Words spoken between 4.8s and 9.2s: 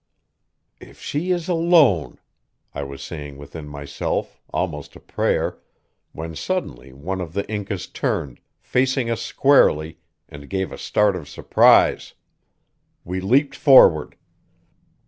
a prayer, when suddenly one of the Incas turned, facing